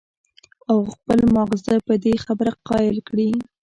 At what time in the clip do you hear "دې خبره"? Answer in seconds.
2.03-2.51